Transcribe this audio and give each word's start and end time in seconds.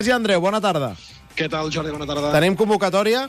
Sergi 0.00 0.12
Andreu, 0.14 0.38
bona 0.38 0.60
tarda. 0.62 0.92
Què 1.34 1.48
tal, 1.50 1.72
Jordi? 1.74 1.90
Bona 1.90 2.06
tarda. 2.06 2.28
Tenim 2.30 2.54
convocatòria? 2.54 3.24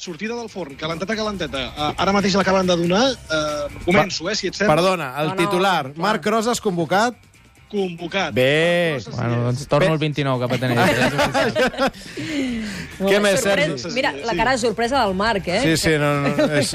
Sortida 0.00 0.32
del 0.38 0.46
forn, 0.48 0.72
calenteta, 0.80 1.12
calenteta. 1.12 1.60
Uh, 1.76 1.90
ara 2.00 2.08
mateix 2.16 2.32
l'acaben 2.40 2.64
de 2.70 2.72
donar. 2.80 3.02
Uh, 3.28 3.68
començo, 3.84 4.24
eh, 4.32 4.36
si 4.40 4.48
et 4.48 4.56
sembla. 4.56 4.78
Perdona, 4.78 5.10
el 5.20 5.28
No, 5.28 5.34
no, 5.34 5.38
titular. 5.42 5.82
clar. 5.90 6.00
Marc 6.06 6.24
Rosas 6.32 6.56
convocat. 6.64 7.12
Convocat. 7.68 8.32
Bé. 8.32 8.96
Marc 8.96 9.12
Bueno, 9.12 9.34
sí. 9.34 9.40
doncs 9.44 9.66
torno 9.68 9.88
Bé. 9.88 9.92
el 9.92 9.98
29 9.98 10.40
cap 10.40 10.52
a 10.52 10.56
tenir. 10.56 10.78
Què 13.12 13.20
més, 13.20 13.40
Sergi? 13.44 13.76
Mira, 13.92 14.12
la 14.24 14.34
cara 14.40 14.52
de 14.52 14.58
sorpresa 14.64 15.04
del 15.04 15.14
Marc, 15.14 15.48
eh? 15.48 15.60
Sí, 15.66 15.76
sí, 15.76 15.90
no, 16.00 16.14
no, 16.22 16.28
és, 16.56 16.72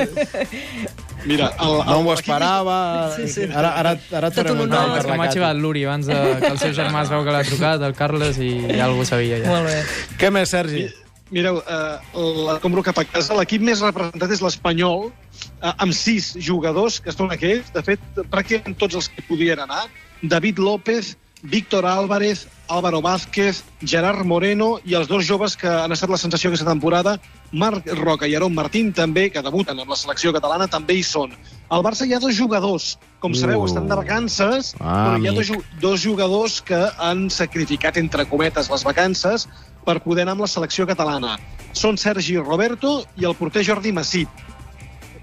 Mira, 1.26 1.52
el, 1.66 1.76
el, 1.80 1.86
no 1.90 2.00
m'ho 2.06 2.16
esperava. 2.16 2.78
Sí, 3.16 3.28
sí. 3.32 3.46
Ara, 3.50 3.74
ara, 3.82 3.96
ara 4.20 4.32
et 4.32 4.40
farem 4.40 4.64
un 4.66 4.72
No, 4.72 4.82
és 4.98 5.06
que 5.08 5.20
m'ha 5.20 5.30
xivat 5.34 5.60
l'Uri 5.60 5.86
abans 5.88 6.10
de 6.10 6.18
que 6.42 6.52
el 6.54 6.60
seu 6.62 6.74
germà 6.78 7.05
es 7.05 7.14
veu 7.14 7.24
que 7.28 7.36
l'ha 7.36 7.44
trucat, 7.48 7.86
el 7.88 7.96
Carles, 7.98 8.42
i 8.42 8.52
ja 8.72 8.88
algú 8.88 9.05
sabia 9.08 9.42
ja. 9.44 9.52
Molt 9.52 9.70
bé. 9.70 9.80
Què 10.22 10.32
més, 10.34 10.54
Sergi? 10.54 10.88
Mireu, 11.32 11.62
eh, 11.64 12.22
la 12.48 12.58
compro 12.59 12.84
cap 12.84 12.98
a 13.00 13.05
casa. 13.08 13.36
L'equip 13.38 13.64
més 13.64 13.80
representat 13.84 14.34
és 14.36 14.42
l'Espanyol, 14.44 15.09
eh, 15.09 15.72
amb 15.72 15.95
sis 15.95 16.34
jugadors, 16.44 17.00
que 17.00 17.14
són 17.16 17.31
aquells, 17.31 17.72
de 17.72 17.84
fet, 17.88 18.03
pràcticament 18.34 18.76
tots 18.80 19.00
els 19.00 19.08
que 19.08 19.23
podien 19.30 19.62
anar. 19.64 19.86
David 20.22 20.59
López, 20.59 21.16
Víctor 21.44 21.86
Álvarez, 21.86 22.48
Álvaro 22.67 23.02
Vázquez, 23.02 23.64
Gerard 23.81 24.26
Moreno 24.26 24.80
i 24.86 24.94
els 24.94 25.08
dos 25.08 25.26
joves 25.26 25.56
que 25.58 25.67
han 25.67 25.92
estat 25.92 26.09
la 26.09 26.20
sensació 26.22 26.52
aquesta 26.52 26.70
temporada, 26.70 27.17
Marc 27.52 27.88
Roca 28.00 28.28
i 28.28 28.36
Aaron 28.36 28.54
Martín, 28.55 28.94
també, 28.96 29.30
que 29.32 29.41
debuten 29.44 29.80
amb 29.80 29.90
la 29.92 29.96
selecció 30.00 30.32
catalana, 30.32 30.68
també 30.72 30.96
hi 30.96 31.04
són. 31.04 31.34
Al 31.72 31.84
Barça 31.84 32.05
hi 32.08 32.14
ha 32.14 32.20
dos 32.20 32.36
jugadors, 32.36 32.98
com 33.20 33.34
sabeu, 33.36 33.62
Uh. 33.62 33.66
estan 33.68 33.88
de 33.88 33.96
vacances, 33.96 34.73
Ah, 34.80 35.08
però 35.18 35.18
hi 35.23 35.28
ha 35.28 35.34
dos, 35.36 35.52
dos 35.82 36.00
jugadors 36.02 36.62
que 36.62 36.80
han 36.98 37.30
sacrificat, 37.30 37.98
entre 37.98 38.26
cometes, 38.26 38.70
les 38.72 38.84
vacances 38.84 39.48
per 39.86 40.00
poder 40.02 40.23
anar 40.23 40.34
amb 40.38 40.42
la 40.42 40.48
selecció 40.48 40.86
catalana. 40.88 41.38
Són 41.73 41.98
Sergi 41.98 42.38
Roberto 42.38 43.04
i 43.18 43.26
el 43.26 43.36
porter 43.36 43.64
Jordi 43.66 43.92
Masip. 43.92 44.30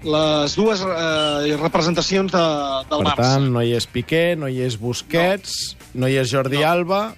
Les 0.03 0.55
dues 0.55 0.79
eh, 0.81 1.55
representacions 1.59 2.31
de, 2.31 2.43
del 2.89 3.01
Per 3.03 3.07
Barça. 3.09 3.23
tant, 3.35 3.49
no 3.51 3.61
hi 3.61 3.73
és 3.75 3.85
Piqué, 3.85 4.35
no 4.39 4.47
hi 4.47 4.61
és 4.63 4.77
Busquets, 4.79 5.75
no, 5.93 6.07
hi 6.07 6.15
és 6.21 6.29
Jordi 6.31 6.63
Alba... 6.63 7.15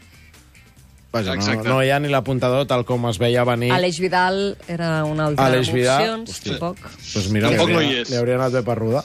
Vaja, 1.12 1.34
no, 1.36 1.42
Exacte. 1.42 1.68
no 1.68 1.82
hi 1.84 1.90
ha 1.92 2.00
ni 2.00 2.08
l'apuntador 2.08 2.66
tal 2.70 2.86
com 2.88 3.06
es 3.10 3.18
veia 3.20 3.44
venir. 3.44 3.72
Aleix 3.76 3.98
Vidal 4.00 4.56
era 4.72 5.04
una 5.04 5.26
altra 5.28 5.46
Aleix 5.50 5.72
Vidal, 5.76 6.22
opcions, 6.22 6.40
tampoc. 6.46 6.78
Pues 7.14 7.28
mira, 7.30 7.50
Tampoc 7.50 7.68
li, 7.68 7.74
no 7.74 7.80
hauria, 7.82 7.98
hi 7.98 8.02
és. 8.06 8.10
li 8.14 8.16
hauria 8.22 8.36
anat 8.40 8.54
bé 8.56 8.62
per 8.64 8.78
rodar. 8.80 9.04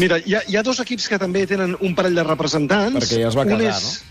Mira, 0.00 0.16
hi 0.24 0.34
ha, 0.38 0.42
hi 0.48 0.56
ha 0.56 0.62
dos 0.64 0.80
equips 0.80 1.08
que 1.12 1.18
també 1.20 1.46
tenen 1.46 1.76
un 1.80 1.94
parell 1.94 2.14
de 2.16 2.24
representants. 2.24 2.96
Perquè 3.02 3.20
ja 3.20 3.28
es 3.28 3.36
va 3.36 3.44
Un 3.44 3.52
casar, 3.58 3.74
és... 3.76 4.04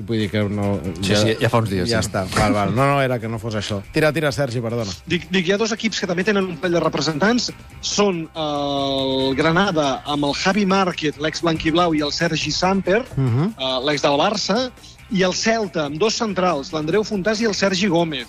Vull 0.00 0.16
dir 0.16 0.30
que 0.32 0.40
no... 0.48 0.78
Sí, 1.04 1.12
sí, 1.12 1.34
ja 1.42 1.50
fa 1.52 1.58
uns 1.60 1.68
dies, 1.68 1.84
Ja 1.90 1.98
sí. 2.00 2.08
està, 2.08 2.22
val, 2.32 2.54
val. 2.56 2.70
No, 2.72 2.86
no, 2.88 3.02
era 3.04 3.18
que 3.20 3.28
no 3.28 3.36
fos 3.38 3.52
això. 3.60 3.82
Tira, 3.92 4.08
tira, 4.16 4.30
Sergi, 4.32 4.62
perdona. 4.64 4.88
Dic, 5.04 5.26
dic, 5.28 5.44
hi 5.44 5.52
ha 5.52 5.58
dos 5.60 5.74
equips 5.76 6.00
que 6.00 6.08
també 6.08 6.24
tenen 6.24 6.46
un 6.48 6.56
parell 6.56 6.78
de 6.78 6.80
representants. 6.80 7.50
Són 7.84 8.22
el 8.32 9.34
Granada 9.36 10.00
amb 10.08 10.24
el 10.30 10.32
Javi 10.40 10.64
Márquez, 10.64 11.20
l'ex 11.20 11.44
blanquiblau, 11.44 11.92
i 11.92 12.00
el 12.00 12.12
Sergi 12.16 12.50
Samper, 12.50 13.02
Uh 13.18 13.28
-huh. 13.28 13.50
uh, 13.60 13.84
l'ex 13.84 14.00
del 14.00 14.16
Barça, 14.16 14.70
i 15.10 15.22
el 15.26 15.34
Celta, 15.34 15.86
amb 15.86 15.98
dos 15.98 16.14
centrals, 16.14 16.72
l'Andreu 16.72 17.02
Fontàs 17.04 17.40
i 17.40 17.46
el 17.50 17.54
Sergi 17.54 17.88
Gómez. 17.88 18.26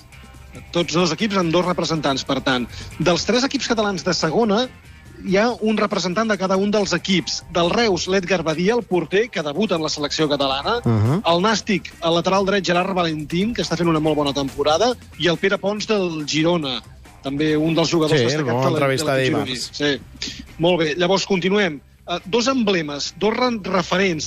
Tots 0.75 0.93
dos 0.93 1.11
equips 1.15 1.37
amb 1.39 1.51
dos 1.53 1.65
representants, 1.65 2.23
per 2.27 2.41
tant. 2.43 2.65
Dels 2.99 3.23
tres 3.25 3.43
equips 3.47 3.67
catalans 3.71 4.03
de 4.03 4.13
segona, 4.13 4.65
hi 5.23 5.37
ha 5.37 5.51
un 5.61 5.77
representant 5.77 6.27
de 6.27 6.37
cada 6.37 6.57
un 6.57 6.71
dels 6.73 6.91
equips. 6.97 7.43
Del 7.53 7.69
Reus, 7.69 8.07
l'Edgar 8.11 8.41
Badia, 8.43 8.73
el 8.75 8.83
porter, 8.83 9.29
que 9.29 9.43
debuta 9.45 9.75
en 9.75 9.83
la 9.83 9.89
selecció 9.89 10.27
catalana. 10.27 10.79
Uh 10.83 10.89
-huh. 10.91 11.21
El 11.33 11.41
Nàstic, 11.41 11.91
el 12.03 12.13
lateral 12.15 12.45
dret, 12.45 12.65
Gerard 12.65 12.93
Valentín, 12.93 13.53
que 13.53 13.61
està 13.61 13.77
fent 13.77 13.87
una 13.87 13.99
molt 13.99 14.15
bona 14.15 14.33
temporada. 14.33 14.95
I 15.19 15.27
el 15.27 15.37
Pere 15.37 15.57
Pons 15.57 15.87
del 15.87 16.25
Girona, 16.27 16.81
també 17.23 17.55
un 17.55 17.75
dels 17.75 17.89
jugadors 17.89 18.19
Sí, 18.19 18.25
destacats 18.25 18.65
de 18.65 19.05
la- 19.05 19.15
de 19.15 19.25
gironí. 19.25 19.55
Sí. 19.55 19.99
Molt 20.57 20.79
bé, 20.79 20.95
llavors 20.95 21.25
continuem. 21.25 21.79
Uh, 22.11 22.19
dos 22.25 22.49
emblemes, 22.51 23.13
dos 23.23 23.31
re- 23.31 23.61
referents 23.71 24.25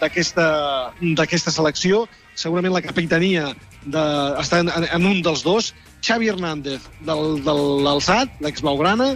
d'aquesta 0.00 1.52
selecció, 1.52 2.06
segurament 2.32 2.72
la 2.72 2.80
capitania 2.80 3.50
de, 3.84 4.04
està 4.40 4.62
en, 4.64 4.70
en 4.72 5.04
un 5.04 5.20
dels 5.20 5.42
dos, 5.44 5.74
Xavi 6.00 6.30
Hernández, 6.32 6.86
del, 7.04 7.42
de 7.44 7.54
l'Alçat, 7.84 8.32
l'ex-Blaugrana, 8.40 9.10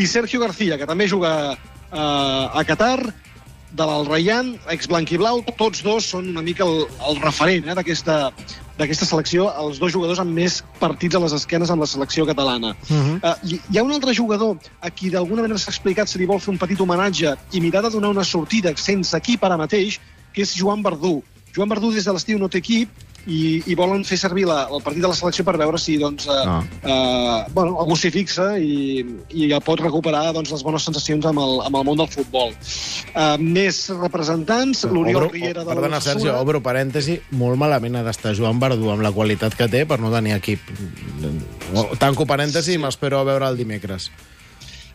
i 0.00 0.06
Sergio 0.08 0.40
García, 0.40 0.78
que 0.80 0.88
també 0.88 1.04
juga 1.12 1.52
uh, 1.52 2.46
a 2.56 2.64
Qatar, 2.64 3.12
de 3.72 3.84
l'Alrayan, 3.88 4.54
ex-blanquiblau, 4.72 5.42
tots 5.56 5.84
dos 5.84 6.08
són 6.12 6.28
una 6.32 6.42
mica 6.44 6.64
el, 6.64 6.86
el 7.08 7.20
referent 7.22 7.68
eh, 7.68 7.76
d'aquesta 7.76 8.16
d'aquesta 8.78 9.06
selecció, 9.06 9.48
els 9.62 9.78
dos 9.82 9.92
jugadors 9.92 10.20
amb 10.22 10.32
més 10.36 10.60
partits 10.80 11.16
a 11.16 11.20
les 11.22 11.34
esquenes 11.36 11.70
amb 11.70 11.84
la 11.84 11.88
selecció 11.90 12.26
catalana. 12.26 12.74
Uh 12.88 12.96
-huh. 12.96 13.16
Uh, 13.22 13.34
hi, 13.42 13.60
hi 13.70 13.78
ha 13.78 13.82
un 13.82 13.92
altre 13.92 14.14
jugador 14.14 14.56
a 14.80 14.90
qui 14.90 15.10
d'alguna 15.10 15.42
manera 15.42 15.58
s'ha 15.58 15.70
explicat 15.70 16.08
se 16.08 16.18
li 16.18 16.26
vol 16.26 16.40
fer 16.40 16.52
un 16.52 16.58
petit 16.58 16.80
homenatge 16.80 17.36
i 17.52 17.60
mirar 17.60 17.82
de 17.82 17.90
donar 17.90 18.10
una 18.10 18.24
sortida 18.24 18.72
sense 18.76 19.16
equip 19.16 19.44
ara 19.44 19.56
mateix, 19.56 20.00
que 20.32 20.42
és 20.42 20.54
Joan 20.54 20.82
Verdú. 20.82 21.22
Joan 21.54 21.68
Verdú 21.68 21.92
des 21.92 22.04
de 22.04 22.12
l'estiu 22.12 22.38
no 22.38 22.48
té 22.48 22.58
equip 22.58 22.88
i, 23.26 23.62
i 23.70 23.74
volen 23.78 24.02
fer 24.04 24.16
servir 24.18 24.44
la, 24.48 24.68
el 24.72 24.82
partit 24.82 25.02
de 25.04 25.08
la 25.10 25.14
selecció 25.14 25.44
per 25.46 25.54
veure 25.60 25.78
si 25.78 25.96
doncs, 26.00 26.26
uh, 26.26 26.40
Ah. 26.42 26.58
uh, 26.82 27.52
bueno, 27.54 27.76
algú 27.78 27.96
s'hi 27.96 28.10
fixa 28.10 28.56
i, 28.58 29.04
i 29.30 29.48
pot 29.64 29.80
recuperar 29.80 30.32
doncs, 30.34 30.50
les 30.50 30.62
bones 30.66 30.82
sensacions 30.82 31.24
amb 31.30 31.38
el, 31.38 31.60
amb 31.68 31.76
el 31.80 31.84
món 31.86 31.96
del 32.02 32.08
futbol. 32.10 32.50
Uh, 33.14 33.36
més 33.38 33.84
representants, 34.00 34.84
l'Oriol 34.90 35.22
Obro- 35.24 35.30
Riera 35.32 35.62
de 35.62 35.70
Perdona, 35.70 35.96
l'Ossassuna. 35.96 36.20
Sergi, 36.24 36.34
obro 36.42 36.60
parèntesi, 36.64 37.20
molt 37.38 37.56
malament 37.60 37.96
ha 37.96 38.02
d'estar 38.06 38.34
Joan 38.34 38.58
Verdú 38.62 38.90
amb 38.90 39.02
la 39.06 39.12
qualitat 39.12 39.54
que 39.54 39.68
té 39.68 39.84
per 39.86 40.00
no 40.00 40.10
tenir 40.12 40.34
equip. 40.36 40.60
Tanco 42.02 42.26
parèntesi 42.28 42.74
i 42.76 42.78
m'espero 42.82 43.20
a 43.20 43.24
veure 43.28 43.48
el 43.48 43.56
dimecres. 43.60 44.10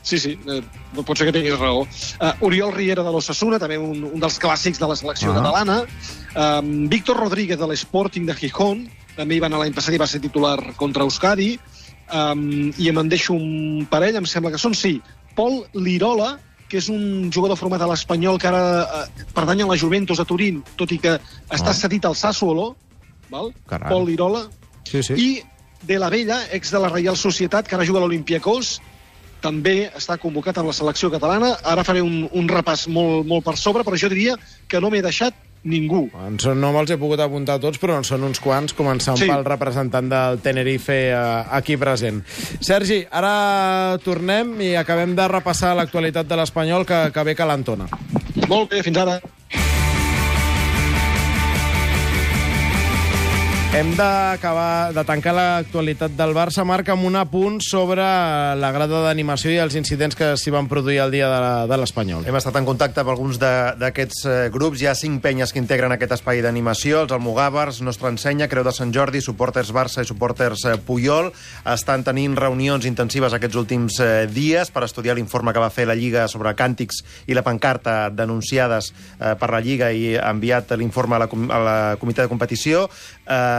Sí, 0.07 0.18
sí, 0.23 0.38
eh, 0.47 0.62
pot 1.03 1.18
ser 1.19 1.25
que 1.28 1.34
tinguis 1.35 1.57
raó. 1.59 1.81
Uh, 1.84 2.31
Oriol 2.47 2.72
Riera 2.72 3.03
de 3.03 3.12
l'Ossassuna, 3.12 3.57
també 3.59 3.75
un, 3.81 4.06
un 4.07 4.22
dels 4.23 4.38
clàssics 4.40 4.79
de 4.79 4.88
la 4.88 4.95
selecció 4.95 5.34
Ah. 5.34 5.41
catalana. 5.41 5.81
Um, 6.38 6.88
Víctor 6.88 7.18
Rodríguez 7.19 7.59
de 7.59 7.68
l'Sporting 7.68 8.25
de 8.29 8.35
Gijón, 8.38 8.85
també 9.17 9.35
hi 9.35 9.41
va 9.44 9.50
anar 9.51 9.59
l'any 9.59 9.73
passat 9.75 9.97
i 9.97 10.00
va 10.00 10.07
ser 10.07 10.22
titular 10.23 10.56
contra 10.79 11.03
Euskadi. 11.03 11.57
Um, 12.13 12.72
I 12.79 12.91
me'n 12.96 13.09
deixo 13.12 13.34
un 13.35 13.85
parell, 13.91 14.16
em 14.16 14.25
sembla 14.25 14.51
que 14.53 14.57
són, 14.62 14.73
sí, 14.79 15.01
Pol 15.35 15.66
Lirola, 15.75 16.38
que 16.69 16.78
és 16.79 16.88
un 16.91 17.29
jugador 17.31 17.57
format 17.59 17.81
a 17.84 17.88
l'Espanyol 17.91 18.40
que 18.40 18.47
ara 18.47 18.63
uh, 18.84 19.23
pertany 19.35 19.62
a 19.63 19.67
la 19.67 19.75
Juventus 19.78 20.17
de 20.23 20.25
Turín, 20.25 20.63
tot 20.79 20.91
i 20.96 21.00
que 21.03 21.17
està 21.51 21.72
Ah. 21.72 21.73
cedit 21.75 22.06
al 22.07 22.16
Sassuolo, 22.16 22.75
val? 23.29 23.51
Caram. 23.67 23.90
Pol 23.91 24.06
Lirola, 24.07 24.46
Sí, 24.88 25.03
sí. 25.03 25.13
i 25.19 25.41
de 25.84 26.00
la 26.00 26.09
Vella, 26.09 26.46
ex 26.51 26.72
de 26.72 26.79
la 26.79 26.88
Reial 26.90 27.17
Societat, 27.17 27.67
que 27.67 27.75
ara 27.75 27.84
juga 27.85 28.00
a 28.00 28.03
l'Olimpiakos, 28.07 28.78
també 29.42 29.90
està 29.96 30.18
convocat 30.22 30.58
amb 30.58 30.72
la 30.72 30.75
selecció 30.75 31.12
catalana. 31.14 31.56
Ara 31.64 31.84
faré 31.88 32.02
un, 32.02 32.25
un 32.31 32.48
repàs 32.50 32.88
molt, 32.90 33.25
molt 33.28 33.46
per 33.46 33.58
sobre, 33.58 33.84
però 33.88 33.98
jo 34.00 34.09
diria 34.09 34.36
que 34.68 34.81
no 34.81 34.90
m'he 34.94 35.02
deixat 35.06 35.36
ningú. 35.68 36.06
En 36.24 36.38
són, 36.40 36.62
no 36.62 36.70
me'ls 36.72 36.92
he 36.94 36.98
pogut 37.02 37.20
apuntar 37.20 37.58
tots, 37.59 37.80
però 37.81 37.97
en 38.00 38.06
són 38.08 38.24
uns 38.24 38.40
quants, 38.40 38.74
començant 38.78 39.18
Sí. 39.18 39.26
sí. 39.26 39.31
pel 39.31 39.44
representant 39.46 40.08
del 40.09 40.40
Tenerife 40.40 41.00
eh, 41.09 41.16
aquí 41.52 41.76
present. 41.78 42.22
Sergi, 42.62 43.02
ara 43.12 43.97
tornem 44.03 44.56
i 44.62 44.76
acabem 44.80 45.16
de 45.18 45.28
repassar 45.28 45.76
l'actualitat 45.76 46.28
de 46.30 46.38
l'Espanyol, 46.40 46.86
que, 46.86 47.02
que 47.12 47.24
ve 47.24 47.36
calentona. 47.36 47.90
Molt 48.47 48.72
bé, 48.72 48.84
fins 48.86 48.97
ara. 49.02 49.20
Hem 53.75 53.89
d'acabar 54.00 54.94
de 54.95 55.03
tancar 55.03 55.33
l'actualitat 55.35 56.13
del 56.16 56.31
Barça, 56.33 56.63
Marc, 56.66 56.88
amb 56.89 57.03
un 57.03 57.17
apunt 57.19 57.57
sobre 57.61 58.01
la 58.55 58.69
grada 58.72 59.01
d'animació 59.03 59.51
i 59.51 59.57
els 59.59 59.75
incidents 59.75 60.16
que 60.16 60.29
s'hi 60.39 60.53
van 60.55 60.69
produir 60.72 61.01
el 61.03 61.11
dia 61.11 61.28
de 61.28 61.50
de 61.67 61.78
l'Espanyol. 61.78 62.23
Hem 62.25 62.38
estat 62.39 62.55
en 62.55 62.66
contacte 62.66 63.03
amb 63.03 63.11
alguns 63.11 63.38
d'aquests 63.38 64.23
eh, 64.23 64.38
grups. 64.53 64.81
Hi 64.81 64.88
ha 64.88 64.95
cinc 64.95 65.19
penyes 65.22 65.51
que 65.51 65.59
integren 65.59 65.91
aquest 65.91 66.16
espai 66.16 66.39
d'animació. 66.41 67.01
Els 67.03 67.11
Almogàvers, 67.11 67.81
Nostra 67.83 68.09
Ensenya, 68.09 68.47
Creu 68.47 68.63
de 68.63 68.72
Sant 68.72 68.94
Jordi, 68.95 69.22
Suporters 69.22 69.73
Barça 69.75 70.01
i 70.01 70.09
Suporters 70.09 70.63
eh, 70.63 70.78
Puyol. 70.79 71.34
Estan 71.67 72.08
tenint 72.08 72.40
reunions 72.40 72.87
intensives 72.87 73.35
aquests 73.35 73.59
últims 73.59 73.99
eh, 73.99 74.25
dies 74.31 74.72
per 74.72 74.85
estudiar 74.87 75.17
l'informe 75.20 75.52
que 75.52 75.61
va 75.61 75.70
fer 75.70 75.90
la 75.91 75.97
Lliga 75.99 76.29
sobre 76.31 76.55
càntics 76.55 77.03
i 77.28 77.35
la 77.35 77.43
pancarta 77.43 77.97
denunciades 78.16 78.93
per 79.20 79.52
la 79.52 79.59
Lliga 79.61 79.91
i 79.91 80.16
enviat 80.16 80.72
l'informe 80.79 81.17
a, 81.20 81.25
la, 81.25 81.28
a 81.28 81.61
la 81.67 81.78
comitè 81.99 82.23
de 82.23 82.31
competició. 82.31 82.87
Eh, 83.28 83.57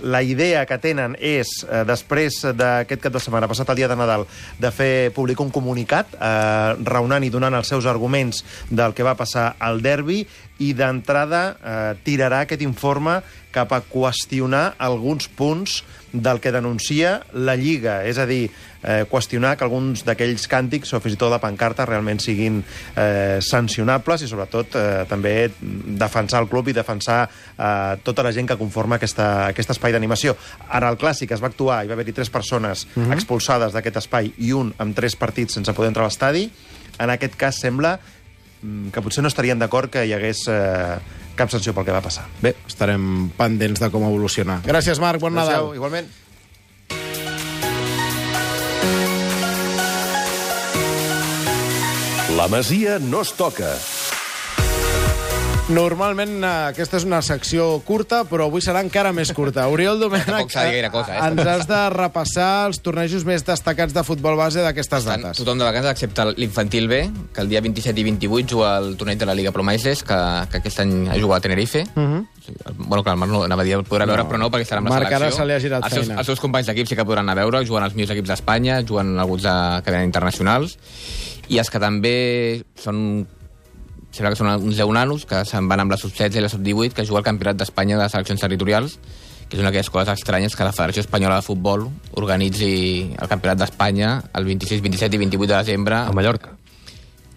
la 0.00 0.22
idea 0.22 0.64
que 0.66 0.78
tenen 0.82 1.16
és, 1.20 1.48
eh, 1.68 1.84
després 1.88 2.40
d'aquest 2.54 3.02
cap 3.02 3.12
de 3.12 3.22
setmana, 3.22 3.48
passat 3.50 3.70
el 3.70 3.80
dia 3.80 3.88
de 3.88 3.96
Nadal, 3.96 4.26
de 4.58 4.70
fer 4.74 5.12
públic 5.14 5.40
un 5.40 5.50
comunicat, 5.50 6.14
eh, 6.14 6.74
raonant 6.84 7.24
i 7.24 7.30
donant 7.30 7.54
els 7.54 7.68
seus 7.68 7.86
arguments 7.86 8.44
del 8.70 8.94
que 8.94 9.06
va 9.06 9.16
passar 9.16 9.54
al 9.58 9.82
derbi 9.82 10.26
i 10.58 10.72
d'entrada 10.74 11.42
eh, 11.54 11.92
tirarà 12.04 12.42
aquest 12.44 12.62
informe 12.66 13.20
cap 13.54 13.72
a 13.72 13.80
qüestionar 13.80 14.74
alguns 14.78 15.28
punts 15.28 15.82
del 16.12 16.40
que 16.40 16.52
denuncia 16.52 17.18
la 17.32 17.54
Lliga, 17.56 18.00
és 18.08 18.18
a 18.18 18.24
dir, 18.26 18.48
eh, 18.82 19.04
qüestionar 19.10 19.56
que 19.56 19.64
alguns 19.66 20.04
d'aquells 20.06 20.46
càntics 20.48 20.94
o 20.94 21.00
fins 21.04 21.16
i 21.16 21.20
tot 21.20 21.32
la 21.32 21.40
pancarta 21.42 21.86
realment 21.88 22.20
siguin 22.22 22.62
eh, 22.62 23.38
sancionables 23.44 24.24
i 24.24 24.30
sobretot 24.30 24.76
eh, 24.78 25.04
també 25.08 25.50
defensar 25.60 26.42
el 26.42 26.48
club 26.48 26.68
i 26.68 26.76
defensar 26.76 27.20
eh, 27.28 27.98
tota 28.04 28.24
la 28.24 28.32
gent 28.32 28.48
que 28.48 28.58
conforma 28.60 28.96
aquesta, 28.96 29.48
aquest 29.48 29.74
espai 29.76 29.92
d'animació. 29.92 30.36
Ara 30.68 30.90
el 30.92 31.00
Clàssic 31.00 31.32
es 31.34 31.44
va 31.44 31.52
actuar, 31.52 31.82
hi 31.84 31.90
va 31.90 31.98
haver-hi 31.98 32.16
tres 32.16 32.30
persones 32.30 32.86
mm 32.86 33.02
-hmm. 33.02 33.12
expulsades 33.14 33.72
d'aquest 33.72 33.96
espai 33.96 34.32
i 34.38 34.52
un 34.52 34.74
amb 34.78 34.96
tres 34.96 35.16
partits 35.16 35.54
sense 35.54 35.72
poder 35.72 35.88
entrar 35.88 36.04
a 36.04 36.08
l'estadi. 36.08 36.50
En 36.98 37.10
aquest 37.10 37.36
cas 37.36 37.60
sembla 37.60 37.98
que 38.62 39.02
potser 39.04 39.22
no 39.22 39.30
estarien 39.30 39.58
d'acord 39.60 39.90
que 39.92 40.04
hi 40.06 40.14
hagués 40.16 40.44
eh, 40.52 40.96
cap 41.38 41.52
sanció 41.52 41.74
pel 41.74 41.86
que 41.86 41.94
va 41.94 42.02
passar. 42.04 42.26
Bé, 42.42 42.54
estarem 42.66 43.28
pendents 43.38 43.80
de 43.82 43.90
com 43.94 44.06
evolucionar. 44.08 44.60
Gràcies, 44.66 44.98
Marc. 45.02 45.22
Bon 45.22 45.34
Gràcies, 45.34 45.54
Nadal. 45.54 45.74
Igualment. 45.78 46.10
La 52.38 52.46
Masia 52.46 52.98
no 53.02 53.22
es 53.26 53.32
toca. 53.34 53.72
Normalment 55.68 56.38
eh, 56.40 56.50
aquesta 56.70 56.96
és 56.96 57.04
una 57.04 57.18
secció 57.20 57.66
curta, 57.84 58.22
però 58.24 58.46
avui 58.48 58.62
serà 58.64 58.80
encara 58.80 59.10
més 59.12 59.28
curta. 59.36 59.66
Oriol 59.68 60.00
Domènech, 60.02 60.30
Tampoc 60.30 60.54
s'ha 60.54 60.62
de 60.64 60.70
dir 60.70 60.78
gaire 60.78 60.90
cosa, 60.94 61.18
eh? 61.18 61.26
ens 61.26 61.50
has 61.52 61.66
de 61.68 61.80
repassar 61.92 62.48
els 62.70 62.80
tornejos 62.80 63.26
més 63.28 63.44
destacats 63.44 63.92
de 63.92 64.04
futbol 64.06 64.38
base 64.40 64.64
d'aquestes 64.64 65.04
Estan 65.04 65.26
dates. 65.26 65.42
tothom 65.42 65.60
de 65.60 65.66
vacances 65.68 65.92
excepte 65.92 66.24
l'infantil 66.40 66.88
B, 66.88 67.02
que 67.36 67.44
el 67.44 67.52
dia 67.52 67.60
27 67.60 68.00
i 68.00 68.06
28 68.08 68.48
juga 68.54 68.70
al 68.78 68.96
torneig 68.96 69.20
de 69.20 69.28
la 69.28 69.36
Liga 69.36 69.52
Promaises, 69.52 70.02
que, 70.08 70.18
que 70.48 70.62
aquest 70.62 70.80
any 70.86 70.96
ha 71.12 71.20
jugat 71.20 71.44
a 71.44 71.48
Tenerife. 71.50 71.84
Uh 71.94 72.00
-huh. 72.00 72.26
Bueno, 72.78 73.04
clar, 73.04 73.12
el 73.12 73.20
Marc 73.20 73.32
no, 73.32 73.42
anava 73.44 73.60
a 73.60 73.64
dir 73.64 73.74
el 73.76 73.84
podrà 73.84 74.06
veure, 74.06 74.24
però 74.24 74.38
no, 74.38 74.48
perquè 74.48 74.64
estarà 74.64 74.78
amb 74.78 74.88
la 74.88 74.94
Marc, 74.94 75.06
ara 75.12 75.18
selecció. 75.18 75.36
se 75.36 75.46
li 75.46 75.52
ha 75.52 75.60
girat 75.60 75.84
els 75.84 75.92
seus, 75.92 76.06
feina. 76.06 76.18
els 76.20 76.26
seus 76.26 76.40
companys 76.40 76.66
d'equip 76.66 76.88
sí 76.88 76.96
que 76.96 77.04
podran 77.04 77.28
anar 77.28 77.42
a 77.42 77.44
veure, 77.44 77.66
juguen 77.66 77.84
els 77.84 77.94
millors 77.94 78.10
equips 78.12 78.28
d'Espanya, 78.28 78.82
juguen 78.88 79.18
alguns 79.18 79.42
de, 79.42 79.82
que 79.84 79.90
venen 79.90 80.06
internacionals, 80.06 80.78
i 81.48 81.58
els 81.58 81.68
que 81.68 81.78
també 81.78 82.64
són 82.74 83.26
sembla 84.10 84.32
que 84.32 84.40
són 84.40 84.50
uns 84.56 84.76
10 84.76 84.92
nanos 84.96 85.26
que 85.28 85.44
se'n 85.48 85.68
van 85.70 85.84
amb 85.84 85.94
la 85.94 86.00
sub-16 86.00 86.38
i 86.38 86.44
la 86.44 86.52
sub-18 86.52 86.96
que 86.96 87.06
juga 87.08 87.22
al 87.22 87.28
Campionat 87.28 87.60
d'Espanya 87.60 88.00
de 88.00 88.08
seleccions 88.12 88.44
territorials 88.44 88.98
que 89.48 89.56
és 89.56 89.62
una 89.62 89.70
d'aquelles 89.70 89.90
coses 89.90 90.12
estranyes 90.12 90.54
que 90.56 90.64
la 90.66 90.74
Federació 90.76 91.04
Espanyola 91.06 91.40
de 91.40 91.46
Futbol 91.46 91.88
organitzi 92.20 92.70
el 93.16 93.30
Campionat 93.32 93.64
d'Espanya 93.64 94.14
el 94.36 94.48
26, 94.48 94.84
27 94.84 95.16
i 95.16 95.24
28 95.24 95.52
de 95.52 95.56
desembre 95.56 96.02
A 96.02 96.12
Mallorca. 96.12 96.57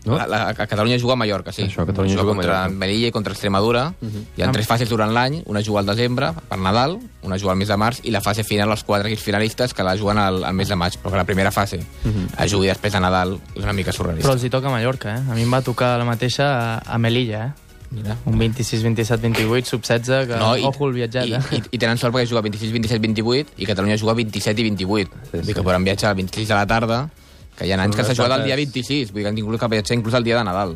No? 0.05 0.17
La, 0.17 0.25
la, 0.25 0.49
a 0.49 0.53
Catalunya 0.55 0.97
juga 0.99 1.13
a 1.13 1.15
Mallorca, 1.15 1.51
sí. 1.51 1.63
Això, 1.67 1.85
Catalunya 1.85 2.15
juga 2.15 2.31
a 2.31 2.33
contra 2.33 2.53
Mallorca. 2.53 2.77
Melilla 2.81 3.07
i 3.07 3.11
contra 3.11 3.33
Extremadura. 3.33 3.93
Uh 4.01 4.07
-huh. 4.07 4.23
Hi 4.37 4.41
ha 4.43 4.51
tres 4.51 4.67
fases 4.67 4.89
durant 4.89 5.11
l'any. 5.13 5.43
Una 5.45 5.61
juga 5.61 5.79
al 5.79 5.85
desembre, 5.85 6.33
per 6.49 6.57
Nadal, 6.57 6.99
una 7.21 7.37
juga 7.37 7.51
al 7.51 7.57
mes 7.57 7.67
de 7.67 7.77
març, 7.77 7.99
i 8.03 8.11
la 8.11 8.21
fase 8.21 8.43
final, 8.43 8.69
els 8.71 8.83
quatre 8.83 9.07
equips 9.09 9.23
finalistes, 9.23 9.73
que 9.73 9.83
la 9.83 9.97
juguen 9.97 10.17
al, 10.17 10.43
al 10.43 10.53
mes 10.53 10.67
de 10.67 10.75
maig. 10.75 10.97
Però 10.97 11.11
que 11.11 11.17
la 11.17 11.25
primera 11.25 11.51
fase 11.51 11.77
uh 11.77 12.09
-huh. 12.11 12.45
es 12.45 12.51
jugui 12.51 12.67
després 12.67 12.93
de 12.93 12.99
Nadal 12.99 13.39
és 13.55 13.63
una 13.63 13.73
mica 13.73 13.91
surrealista. 13.91 14.27
Però 14.27 14.33
els 14.33 14.43
hi 14.43 14.49
toca 14.49 14.67
a 14.67 14.71
Mallorca, 14.71 15.15
eh? 15.15 15.31
A 15.31 15.35
mi 15.35 15.43
em 15.43 15.53
va 15.53 15.61
tocar 15.61 15.97
la 15.97 16.05
mateixa 16.05 16.45
a, 16.45 16.93
a 16.93 16.97
Melilla, 16.97 17.45
eh? 17.45 17.71
Mira. 17.91 18.17
Un 18.25 18.37
26, 18.37 18.83
27, 18.83 19.21
28, 19.21 19.67
sub 19.67 19.81
16, 19.81 20.27
que 20.27 20.35
no, 20.37 20.53
ojo 20.69 20.87
el 20.87 20.93
viatjat, 20.93 21.27
i, 21.27 21.33
eh? 21.33 21.41
i, 21.51 21.75
i 21.75 21.77
tenen 21.77 21.99
sort 21.99 22.15
perquè 22.15 22.29
juga 22.29 22.41
26, 22.41 22.71
27, 22.71 23.01
28 23.03 23.51
i 23.57 23.67
Catalunya 23.67 23.97
juga 23.99 24.13
27 24.15 24.61
i 24.61 24.63
28. 24.63 25.11
Sí, 25.11 25.19
sí. 25.19 25.37
Vull 25.37 25.45
dir 25.49 25.55
que 25.57 25.65
podran 25.65 25.83
viatjar 25.83 26.11
el 26.11 26.21
26 26.23 26.47
de 26.47 26.55
la 26.55 26.65
tarda, 26.65 27.09
que 27.61 27.67
hi 27.69 27.75
ha 27.75 27.81
anys 27.83 27.97
que 27.97 28.05
s'ha 28.07 28.17
jugat 28.17 28.39
el 28.39 28.47
dia 28.49 28.57
26, 28.57 29.11
vull 29.11 29.21
dir 29.21 29.27
que 29.27 29.29
han 29.29 29.37
tingut 29.37 29.59
que 29.61 29.69
viatjar 29.75 29.97
inclús 29.99 30.17
el 30.17 30.25
dia 30.25 30.39
de 30.39 30.47
Nadal. 30.47 30.73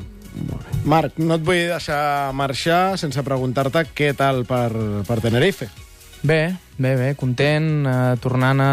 Marc, 0.85 1.17
no 1.17 1.39
et 1.39 1.47
vull 1.47 1.63
deixar 1.71 2.29
marxar 2.37 2.99
sense 3.01 3.23
preguntar-te 3.25 3.87
què 3.95 4.11
tal 4.17 4.43
per, 4.45 4.69
per 5.07 5.17
Tenerife. 5.23 5.71
Bé, 6.25 6.55
bé, 6.77 6.95
bé, 6.97 7.09
content, 7.17 7.67
eh, 7.85 8.13
tornant 8.21 8.61
a, 8.61 8.69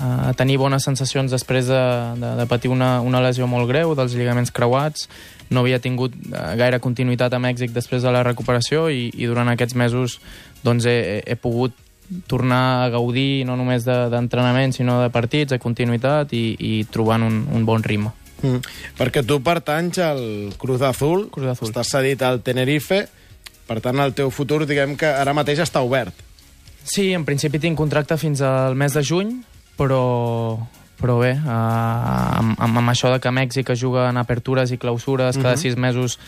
a 0.00 0.32
tenir 0.36 0.56
bones 0.60 0.84
sensacions 0.84 1.32
després 1.32 1.68
de, 1.68 1.80
de, 2.20 2.34
de 2.38 2.46
patir 2.48 2.72
una, 2.72 2.98
una 3.04 3.20
lesió 3.24 3.48
molt 3.48 3.68
greu 3.68 3.92
dels 3.96 4.16
lligaments 4.16 4.52
creuats. 4.52 5.08
No 5.52 5.64
havia 5.64 5.80
tingut 5.84 6.16
eh, 6.16 6.44
gaire 6.60 6.80
continuïtat 6.84 7.32
a 7.32 7.42
Mèxic 7.44 7.72
després 7.76 8.04
de 8.04 8.12
la 8.12 8.24
recuperació 8.24 8.88
i, 8.92 9.08
i 9.12 9.28
durant 9.28 9.52
aquests 9.52 9.76
mesos 9.76 10.18
doncs, 10.64 10.88
he, 10.88 11.20
he 11.24 11.36
pogut 11.36 11.76
tornar 12.26 12.84
a 12.84 12.88
gaudir 12.90 13.44
no 13.44 13.56
només 13.56 13.84
de- 13.84 14.08
d'entrenament, 14.12 14.72
de, 14.72 14.76
sinó 14.80 15.00
de 15.02 15.10
partits, 15.10 15.50
de 15.52 15.58
continuïtat 15.58 16.32
i, 16.32 16.56
i 16.58 16.84
trobant 16.90 17.22
un, 17.22 17.42
un 17.52 17.64
bon 17.68 17.82
ritme. 17.82 18.12
Mm. 18.42 18.62
Perquè 18.98 19.24
tu 19.26 19.40
pertanys 19.42 19.98
al 19.98 20.22
Cruz 20.58 20.82
Azul, 20.86 21.28
Cruz 21.34 21.48
Azul. 21.56 21.68
estàs 21.68 21.90
cedit 21.90 22.22
al 22.22 22.40
Tenerife, 22.46 23.08
per 23.66 23.80
tant 23.84 23.98
el 24.00 24.14
teu 24.14 24.30
futur 24.30 24.62
diguem 24.64 24.96
que 24.96 25.06
ara 25.10 25.34
mateix 25.36 25.58
està 25.64 25.82
obert. 25.84 26.14
Sí, 26.88 27.10
en 27.12 27.24
principi 27.26 27.58
tinc 27.60 27.76
contracte 27.76 28.16
fins 28.16 28.40
al 28.40 28.74
mes 28.78 28.94
de 28.96 29.02
juny, 29.04 29.34
però, 29.76 30.56
però 31.00 31.18
bé, 31.20 31.30
eh, 31.30 31.38
amb, 31.48 32.56
amb, 32.58 32.78
amb 32.82 32.90
això 32.90 33.12
de 33.12 33.20
que 33.22 33.30
Mèxic 33.30 33.70
es 33.70 33.80
juga 33.80 34.08
en 34.10 34.16
apertures 34.18 34.70
i 34.74 34.78
clausures, 34.78 35.36
cada 35.38 35.56
sis 35.56 35.76
mesos 35.78 36.18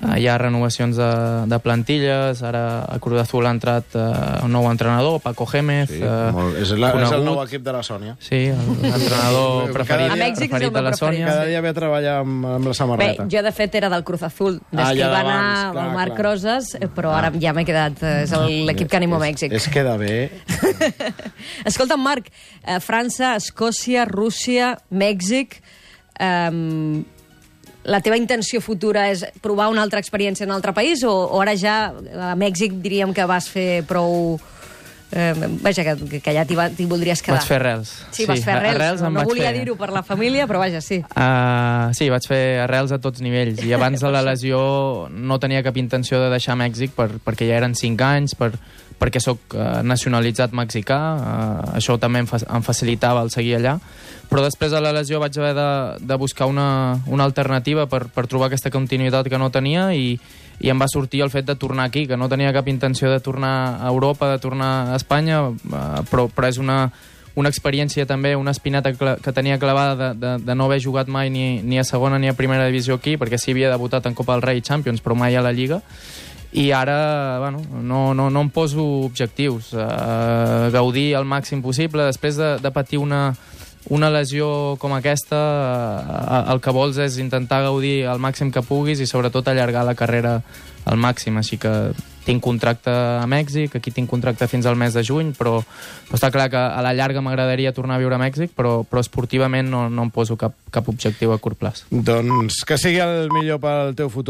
eh, 0.00 0.20
hi 0.20 0.28
ha 0.30 0.36
renovacions 0.38 0.96
de, 0.96 1.10
de 1.50 1.58
plantilles, 1.58 2.42
ara 2.46 2.84
a 2.86 2.98
Cruz 3.02 3.20
Azul 3.24 3.46
ha 3.46 3.50
entrat 3.50 3.84
eh, 3.98 4.44
un 4.46 4.52
nou 4.54 4.68
entrenador, 4.70 5.18
Paco 5.20 5.46
Gémez, 5.50 5.90
Sí, 5.90 5.98
eh, 6.02 6.30
molt, 6.32 6.56
és, 6.62 6.70
la, 6.78 6.92
és 7.02 7.10
el 7.16 7.24
nou 7.26 7.40
equip 7.42 7.64
de 7.66 7.72
la 7.74 7.82
Sònia. 7.82 8.14
Sí, 8.22 8.44
l'entrenador 8.54 9.66
Cada 9.70 9.74
preferit, 9.74 10.14
dia- 10.14 10.34
preferit 10.38 10.72
de 10.78 10.82
la. 10.82 10.92
Sònia. 11.00 11.26
Cada 11.26 11.44
dia 11.50 11.60
ve 11.64 11.68
a 11.70 11.74
treballar 11.74 12.14
amb, 12.22 12.46
amb 12.46 12.64
la 12.66 12.70
Bé, 12.70 12.74
samarreta. 12.76 13.26
jo 13.30 13.42
de 13.42 13.52
fet 13.56 13.74
era 13.80 13.88
del 13.90 14.04
Cruz 14.04 14.22
Azul, 14.22 14.60
des 14.70 14.84
Ah, 14.84 14.90
que 14.92 14.98
ja 15.02 15.08
va 15.10 15.20
anar 15.20 15.72
clar, 15.72 15.86
el 15.88 15.92
Marc 15.94 16.14
clar. 16.14 16.26
Roses, 16.30 16.74
eh, 16.78 16.88
però 16.94 17.12
ara 17.16 17.30
ja 17.40 17.52
m'he 17.56 17.64
quedat, 17.64 18.02
eh, 18.02 18.22
és 18.28 18.32
el- 18.36 18.66
l'equip 18.66 18.88
que 18.90 18.96
animo 18.98 19.16
a 19.16 19.24
Mèxic. 19.26 19.50
És, 19.52 19.66
és 19.66 19.72
queda 19.72 19.96
bé. 19.96 20.30
Escolta'm, 21.64 22.00
Marc, 22.02 22.30
eh, 22.64 22.78
França, 22.80 23.34
Escòcia, 23.36 24.04
Rússia, 24.04 24.19
Mèxic... 24.90 25.62
Eh, 26.20 27.06
la 27.84 28.00
teva 28.04 28.18
intenció 28.20 28.60
futura 28.60 29.08
és 29.10 29.24
provar 29.40 29.70
una 29.72 29.82
altra 29.82 30.00
experiència 30.02 30.44
en 30.44 30.52
un 30.52 30.58
altre 30.58 30.74
país 30.76 31.04
o, 31.06 31.12
o 31.32 31.40
ara 31.40 31.56
ja 31.56 31.76
a 31.90 32.34
Mèxic 32.38 32.80
diríem 32.84 33.14
que 33.16 33.26
vas 33.28 33.48
fer 33.48 33.82
prou... 33.88 34.38
Eh, 35.10 35.32
vaja, 35.58 35.82
que, 35.82 36.20
que 36.22 36.32
ja 36.36 36.44
t'hi 36.46 36.84
voldries 36.86 37.18
quedar. 37.18 37.40
Vaig 37.40 37.48
fer 37.48 37.56
arrels. 37.56 37.88
Sí, 38.14 38.28
vas 38.30 38.44
fer 38.46 38.54
arrels. 38.60 39.00
em 39.02 39.10
no 39.10 39.24
no 39.24 39.26
volia 39.26 39.48
fer. 39.48 39.56
dir-ho 39.56 39.74
per 39.74 39.88
la 39.90 40.04
família, 40.06 40.46
però 40.46 40.60
vaja, 40.62 40.78
sí. 40.84 41.00
Uh, 41.16 41.90
sí, 41.98 42.06
vaig 42.12 42.28
fer 42.30 42.60
arrels 42.62 42.94
a 42.94 43.00
tots 43.02 43.24
nivells 43.24 43.64
i 43.66 43.74
abans 43.74 44.04
de 44.04 44.12
la 44.12 44.22
lesió 44.28 44.60
no 45.10 45.40
tenia 45.42 45.64
cap 45.66 45.80
intenció 45.82 46.20
de 46.22 46.28
deixar 46.30 46.54
Mèxic 46.60 46.94
per, 46.94 47.08
perquè 47.24 47.48
ja 47.50 47.58
eren 47.58 47.74
5 47.74 48.06
anys, 48.06 48.36
per, 48.38 48.52
perquè 49.00 49.20
sóc 49.22 49.56
uh, 49.56 49.80
nacionalitzat 49.86 50.52
mexicà, 50.56 50.98
uh, 51.16 51.76
això 51.78 51.96
també 52.00 52.20
em, 52.22 52.28
fa, 52.28 52.42
em 52.44 52.64
facilitava 52.64 53.22
el 53.24 53.32
seguir 53.32 53.56
allà, 53.56 53.78
però 54.30 54.44
després 54.44 54.74
de 54.74 54.82
la 54.84 54.92
lesió 54.94 55.18
vaig 55.22 55.38
haver 55.40 55.54
de, 55.56 55.70
de 56.06 56.18
buscar 56.20 56.50
una, 56.50 57.00
una 57.08 57.24
alternativa 57.24 57.88
per, 57.90 58.04
per 58.12 58.26
trobar 58.28 58.50
aquesta 58.50 58.70
continuïtat 58.70 59.30
que 59.32 59.40
no 59.40 59.48
tenia 59.50 59.88
i, 59.96 60.12
i 60.60 60.70
em 60.70 60.80
va 60.80 60.90
sortir 60.92 61.24
el 61.24 61.32
fet 61.32 61.48
de 61.48 61.56
tornar 61.56 61.88
aquí, 61.88 62.04
que 62.06 62.18
no 62.20 62.28
tenia 62.28 62.52
cap 62.52 62.68
intenció 62.68 63.10
de 63.10 63.22
tornar 63.24 63.80
a 63.80 63.88
Europa, 63.88 64.28
de 64.30 64.38
tornar 64.38 64.92
a 64.92 65.00
Espanya, 65.00 65.46
uh, 65.48 66.04
però, 66.12 66.28
però 66.28 66.52
és 66.52 66.60
una, 66.60 66.84
una 67.40 67.48
experiència 67.48 68.06
també, 68.06 68.34
una 68.36 68.52
espineta 68.52 68.92
que 68.92 69.32
tenia 69.32 69.58
clavada 69.58 69.94
de, 69.96 70.08
de, 70.20 70.32
de 70.44 70.54
no 70.54 70.66
haver 70.66 70.80
jugat 70.82 71.08
mai 71.08 71.30
ni, 71.30 71.62
ni 71.62 71.78
a 71.78 71.84
segona 71.84 72.18
ni 72.18 72.28
a 72.28 72.36
primera 72.36 72.66
divisió 72.66 72.98
aquí, 72.98 73.16
perquè 73.16 73.38
sí 73.38 73.54
havia 73.54 73.70
debutat 73.72 74.06
en 74.06 74.16
Copa 74.18 74.36
del 74.36 74.44
Rei 74.44 74.60
i 74.60 74.66
Champions, 74.66 75.00
però 75.00 75.16
mai 75.16 75.36
a 75.36 75.44
la 75.44 75.54
Lliga, 75.56 75.80
i 76.52 76.70
ara 76.74 77.38
bueno, 77.38 77.62
no, 77.82 78.14
no, 78.14 78.28
no 78.30 78.40
em 78.42 78.50
poso 78.50 78.82
objectius, 79.06 79.72
uh, 79.74 80.70
gaudir 80.74 81.14
al 81.14 81.28
màxim 81.28 81.62
possible, 81.62 82.08
després 82.08 82.38
de, 82.40 82.56
de 82.58 82.72
patir 82.74 82.98
una, 82.98 83.30
una 83.90 84.10
lesió 84.10 84.76
com 84.82 84.94
aquesta, 84.96 85.38
uh, 85.38 86.40
el 86.50 86.62
que 86.62 86.74
vols 86.74 86.98
és 86.98 87.20
intentar 87.22 87.62
gaudir 87.68 88.04
al 88.10 88.18
màxim 88.18 88.50
que 88.50 88.66
puguis 88.66 89.00
i 89.00 89.06
sobretot 89.06 89.48
allargar 89.48 89.86
la 89.86 89.94
carrera 89.94 90.40
al 90.90 90.98
màxim, 90.98 91.38
així 91.38 91.60
que 91.60 91.92
tinc 92.24 92.42
contracte 92.44 92.92
a 92.92 93.26
Mèxic, 93.28 93.74
aquí 93.76 93.92
tinc 93.94 94.10
contracte 94.10 94.46
fins 94.50 94.66
al 94.68 94.76
mes 94.78 94.94
de 94.94 95.02
juny, 95.06 95.32
però, 95.36 95.60
però 96.08 96.18
està 96.18 96.30
clar 96.32 96.48
que 96.52 96.60
a 96.60 96.82
la 96.84 96.92
llarga 96.96 97.22
m'agradaria 97.24 97.72
tornar 97.76 97.96
a 97.96 98.02
viure 98.02 98.16
a 98.16 98.20
Mèxic, 98.20 98.52
però, 98.56 98.80
però 98.86 99.02
esportivament 99.02 99.70
no, 99.72 99.86
no 99.90 100.06
em 100.06 100.12
poso 100.14 100.36
cap, 100.40 100.54
cap 100.70 100.88
objectiu 100.92 101.32
a 101.34 101.40
curt 101.42 101.58
plaç. 101.60 101.84
Doncs 101.90 102.62
que 102.68 102.78
sigui 102.80 103.00
el 103.02 103.32
millor 103.34 103.60
pel 103.62 103.96
teu 103.98 104.12
futur. 104.12 104.28